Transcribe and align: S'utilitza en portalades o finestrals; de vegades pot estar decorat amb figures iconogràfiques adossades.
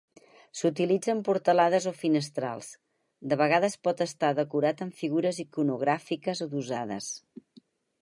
S'utilitza 0.59 1.11
en 1.13 1.19
portalades 1.27 1.85
o 1.91 1.93
finestrals; 1.99 2.71
de 3.33 3.39
vegades 3.43 3.77
pot 3.89 4.03
estar 4.09 4.35
decorat 4.43 4.85
amb 4.87 4.99
figures 5.05 5.43
iconogràfiques 5.49 6.47
adossades. 6.49 7.17